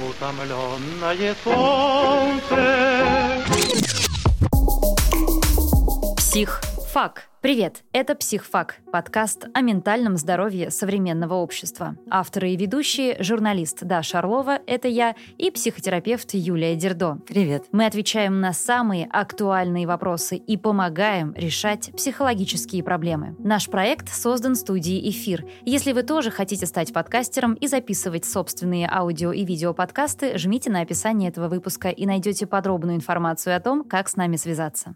[0.00, 2.56] утомленное солнце.
[6.16, 6.60] Псих.
[6.92, 7.29] Фак.
[7.42, 11.96] Привет, это «Психфак»– подкаст о ментальном здоровье современного общества.
[12.10, 17.16] Авторы и ведущие– журналист Даша Орлова, это я, и психотерапевт Юлия Дердо.
[17.26, 17.64] Привет.
[17.72, 23.34] Мы отвечаем на самые актуальные вопросы и помогаем решать психологические проблемы.
[23.38, 25.46] Наш проект создан студией «Эфир».
[25.64, 31.30] Если вы тоже хотите стать подкастером и записывать собственные аудио и видеоподкасты, жмите на описание
[31.30, 34.94] этого выпуска и найдете подробную информацию о том, как с нами связаться.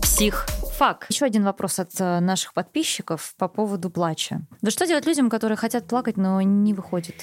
[0.00, 0.46] Псих
[0.80, 1.04] фак.
[1.10, 4.40] Еще один вопрос от э, наших подписчиков по поводу плача.
[4.62, 7.16] Да что делать людям, которые хотят плакать, но не выходит?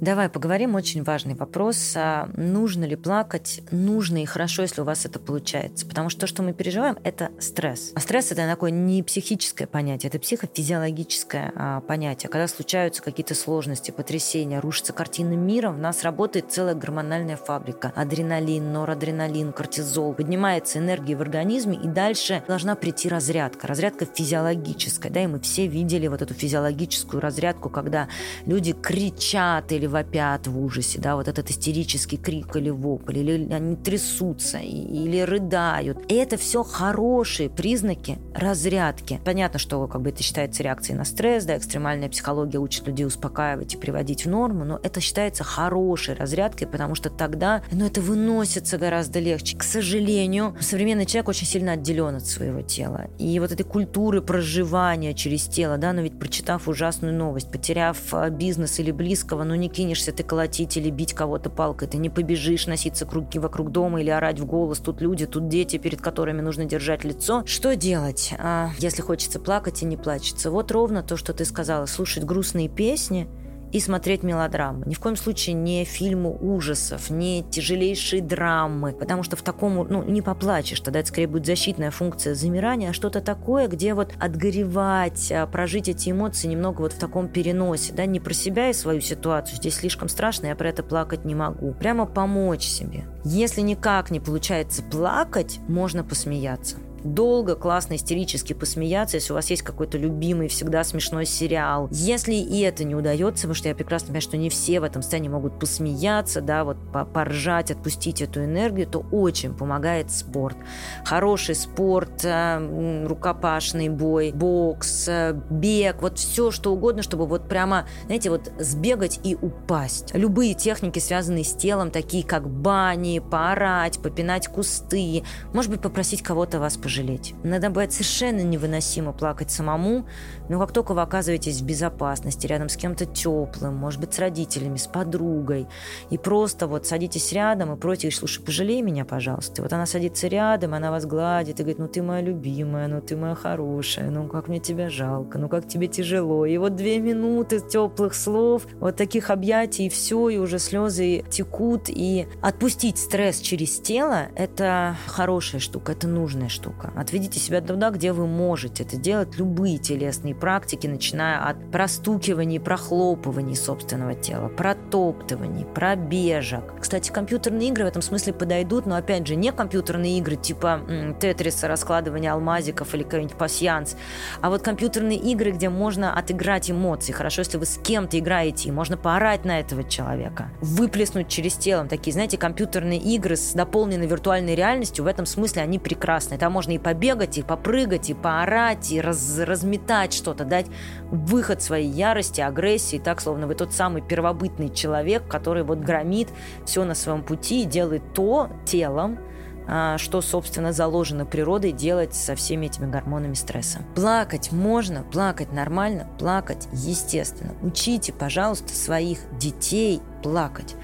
[0.00, 0.76] Давай поговорим.
[0.76, 1.92] Очень важный вопрос.
[1.94, 3.60] А нужно ли плакать?
[3.70, 5.86] Нужно и хорошо, если у вас это получается.
[5.86, 7.92] Потому что то, что мы переживаем, это стресс.
[7.94, 12.30] А стресс это такое не психическое понятие, это психофизиологическое а, понятие.
[12.30, 17.92] Когда случаются какие-то сложности, потрясения, рушится картина мира, в нас работает целая гормональная фабрика.
[17.94, 20.14] Адреналин, норадреналин, кортизол.
[20.14, 25.40] Поднимается энергия в организме, и дальше должна прийти идти разрядка, разрядка физиологическая, да, и мы
[25.40, 28.08] все видели вот эту физиологическую разрядку, когда
[28.46, 33.76] люди кричат или вопят в ужасе, да, вот этот истерический крик или вопль, или они
[33.76, 35.98] трясутся, или рыдают.
[36.08, 39.20] И это все хорошие признаки разрядки.
[39.24, 43.74] Понятно, что как бы это считается реакцией на стресс, да, экстремальная психология учит людей успокаивать
[43.74, 48.78] и приводить в норму, но это считается хорошей разрядкой, потому что тогда, ну, это выносится
[48.78, 49.56] гораздо легче.
[49.56, 53.10] К сожалению, современный человек очень сильно отделен от своего тела тело.
[53.18, 58.30] И вот этой культуры проживания через тело, да, но ведь прочитав ужасную новость, потеряв а,
[58.30, 62.66] бизнес или близкого, ну не кинешься ты колотить или бить кого-то палкой, ты не побежишь
[62.66, 66.64] носиться круги вокруг дома или орать в голос, тут люди, тут дети, перед которыми нужно
[66.64, 67.42] держать лицо.
[67.46, 70.50] Что делать, а, если хочется плакать и не плачется?
[70.50, 73.28] Вот ровно то, что ты сказала, слушать грустные песни–
[73.72, 74.84] и смотреть мелодрамы.
[74.86, 80.02] Ни в коем случае не фильмы ужасов, не тяжелейшие драмы, потому что в таком, ну,
[80.04, 85.32] не поплачешь, тогда это скорее будет защитная функция замирания, а что-то такое, где вот отгоревать,
[85.32, 89.00] а, прожить эти эмоции немного вот в таком переносе, да, не про себя и свою
[89.00, 91.72] ситуацию, здесь слишком страшно, я про это плакать не могу.
[91.72, 93.04] Прямо помочь себе.
[93.24, 99.62] Если никак не получается плакать, можно посмеяться долго, классно, истерически посмеяться, если у вас есть
[99.62, 101.88] какой-то любимый, всегда смешной сериал.
[101.90, 105.02] Если и это не удается, потому что я прекрасно понимаю, что не все в этом
[105.02, 106.76] состоянии могут посмеяться, да, вот
[107.12, 110.56] поржать, отпустить эту энергию, то очень помогает спорт.
[111.04, 117.86] Хороший спорт, э, рукопашный бой, бокс, э, бег, вот все что угодно, чтобы вот прямо,
[118.06, 120.14] знаете, вот сбегать и упасть.
[120.14, 126.60] Любые техники, связанные с телом, такие как бани, поорать, попинать кусты, может быть, попросить кого-то
[126.60, 127.34] вас пожалеть пожалеть.
[127.42, 130.04] Иногда бывает совершенно невыносимо плакать самому,
[130.48, 134.76] но как только вы оказываетесь в безопасности, рядом с кем-то теплым, может быть, с родителями,
[134.76, 135.66] с подругой,
[136.10, 139.62] и просто вот садитесь рядом и просите, слушай, пожалей меня, пожалуйста.
[139.62, 143.00] И вот она садится рядом, она вас гладит и говорит, ну ты моя любимая, ну
[143.00, 146.44] ты моя хорошая, ну как мне тебя жалко, ну как тебе тяжело.
[146.44, 151.88] И вот две минуты теплых слов, вот таких объятий, и все, и уже слезы текут.
[151.88, 156.92] И отпустить стресс через тело– это хорошая штука, это нужная штука штука.
[156.98, 163.56] Отведите себя туда, где вы можете это делать, любые телесные практики, начиная от простукиваний, прохлопываний
[163.56, 166.64] собственного тела, протоптываний, пробежек.
[166.80, 171.14] Кстати, компьютерные игры в этом смысле подойдут, но опять же, не компьютерные игры типа м,
[171.18, 173.96] Тетриса, раскладывания алмазиков или какой-нибудь пасьянс,
[174.40, 177.12] а вот компьютерные игры, где можно отыграть эмоции.
[177.12, 181.88] Хорошо, если вы с кем-то играете, и можно поорать на этого человека, выплеснуть через телом.
[181.88, 186.38] Такие, знаете, компьютерные игры с дополненной виртуальной реальностью, в этом смысле они прекрасны.
[186.38, 190.66] Там можно и побегать, и попрыгать, и поорать, и раз, разметать что-то, дать
[191.10, 196.28] выход своей ярости, агрессии, так, словно вы тот самый первобытный человек, который вот громит
[196.64, 199.18] все на своем пути и делает то телом,
[199.66, 203.80] а, что, собственно, заложено природой делать со всеми этими гормонами стресса.
[203.94, 207.54] Плакать можно, плакать нормально, плакать естественно.
[207.62, 210.74] Учите, пожалуйста, своих детей плакать.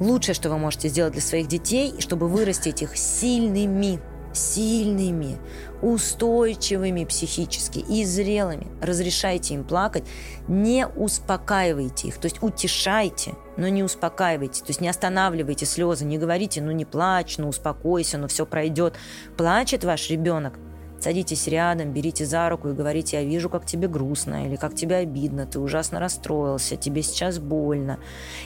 [0.00, 4.00] Лучшее, что вы можете сделать для своих детей, чтобы вырастить их сильными,
[4.38, 5.38] сильными,
[5.82, 8.66] устойчивыми психически и зрелыми.
[8.80, 10.04] Разрешайте им плакать,
[10.46, 16.18] не успокаивайте их, то есть утешайте, но не успокаивайте, то есть не останавливайте слезы, не
[16.18, 18.94] говорите, ну не плачь, ну успокойся, ну все пройдет.
[19.36, 20.54] Плачет ваш ребенок,
[21.00, 24.96] Садитесь рядом, берите за руку и говорите, я вижу, как тебе грустно или как тебе
[24.96, 27.98] обидно, ты ужасно расстроился, тебе сейчас больно.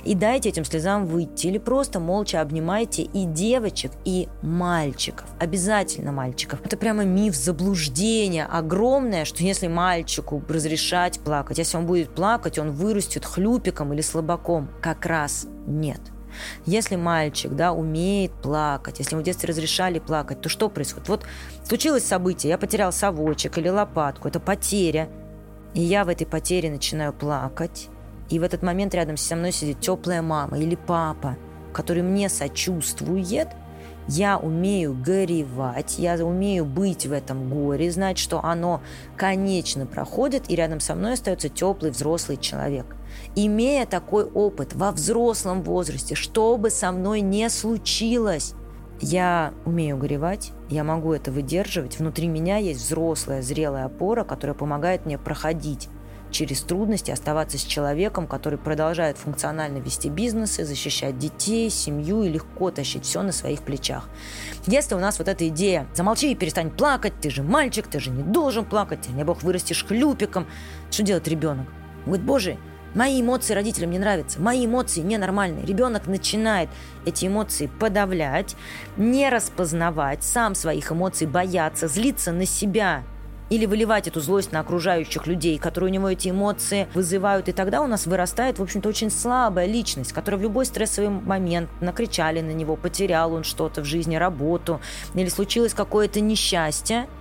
[0.05, 1.47] И дайте этим слезам выйти.
[1.47, 5.27] Или просто молча обнимайте и девочек, и мальчиков.
[5.41, 6.61] Обязательно мальчиков.
[6.65, 12.71] Это прямо миф, заблуждение огромное, что если мальчику разрешать плакать, если он будет плакать, он
[12.71, 14.69] вырастет хлюпиком или слабаком.
[14.81, 16.12] Как раз нет.
[16.67, 21.09] Если мальчик, да, умеет плакать, если ему в детстве разрешали плакать, то что происходит?
[21.09, 21.25] Вот
[21.65, 25.09] случилось событие, я потерял совочек или лопатку, это потеря,
[25.75, 27.89] и я в этой потере начинаю плакать,
[28.31, 31.37] и в этот момент рядом со мной сидит теплая мама или папа,
[31.73, 33.49] который мне сочувствует,
[34.09, 38.83] я умею горевать, я умею быть в этом горе, знать, что оно
[39.17, 42.87] конечно проходит, и рядом со мной остается теплый взрослый человек–
[43.35, 48.55] Имея такой опыт во взрослом возрасте, что бы со мной не случилось,
[49.01, 51.99] я умею горевать, я могу это выдерживать.
[51.99, 55.89] Внутри меня есть взрослая, зрелая опора, которая помогает мне проходить
[56.31, 62.71] через трудности, оставаться с человеком, который продолжает функционально вести бизнесы, защищать детей, семью и легко
[62.71, 64.09] тащить все на своих плечах.
[64.67, 68.11] Если у нас вот эта идея «замолчи и перестань плакать, ты же мальчик, ты же
[68.11, 70.47] не должен плакать, не бог вырастешь хлюпиком»,
[70.91, 71.67] что делает ребенок?
[71.99, 72.59] Он говорит, боже,
[72.95, 75.65] Мои эмоции родителям не нравятся, мои эмоции ненормальные.
[75.65, 76.69] Ребенок начинает
[77.07, 78.55] эти эмоции подавлять,
[78.99, 83.03] не распознавать, сам своих эмоций бояться, злиться на себя
[83.49, 87.49] или выливать эту злость на окружающих людей, которые у него эти эмоции вызывают.
[87.49, 91.71] И тогда у нас вырастает, в общем-то, очень слабая личность, которая в любой стрессовый момент
[91.81, 94.81] накричали на него, потерял он что-то в жизни, работу,
[95.15, 97.07] или случилось какое-то несчастье–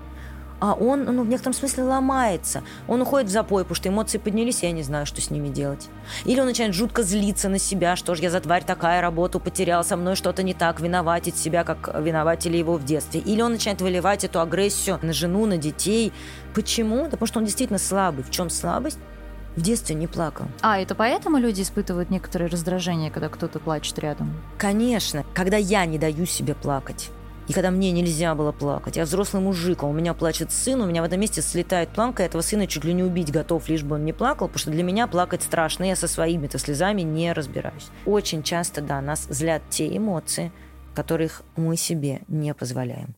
[0.61, 2.63] а он, ну, в некотором смысле ломается.
[2.87, 5.49] Он уходит в запой, потому что эмоции поднялись, и я не знаю, что с ними
[5.49, 5.89] делать.
[6.23, 9.83] Или он начинает жутко злиться на себя, что же я за тварь такая, работу потерял,
[9.83, 13.19] со мной что-то не так, виноватить себя, как виноватили его в детстве.
[13.21, 16.13] Или он начинает выливать эту агрессию на жену, на детей.
[16.53, 17.05] Почему?
[17.05, 18.23] Да потому что он действительно слабый.
[18.23, 18.99] В чем слабость?
[19.55, 20.45] в детстве не плакал.
[20.61, 24.33] А, это поэтому люди испытывают некоторые раздражения, когда кто-то плачет рядом?
[24.57, 27.09] Конечно, когда я не даю себе плакать.
[27.51, 30.86] И когда мне нельзя было плакать, я взрослый мужик, а у меня плачет сын, у
[30.86, 33.83] меня в этом месте слетает планка, я этого сына чуть ли не убить готов, лишь
[33.83, 37.33] бы он не плакал, потому что для меня плакать страшно, я со своими-то слезами не
[37.33, 37.89] разбираюсь.
[38.06, 40.53] Очень часто, да, нас злят те эмоции,
[40.95, 43.15] которых мы себе не позволяем.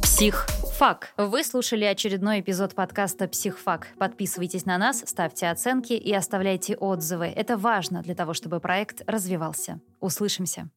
[0.00, 0.46] Псих
[0.78, 1.12] Фак.
[1.18, 3.88] Вы слушали очередной эпизод подкаста «Психфак».
[3.98, 7.26] Подписывайтесь на нас, ставьте оценки и оставляйте отзывы.
[7.26, 9.80] Это важно для того, чтобы проект развивался.
[10.00, 10.70] Услышимся.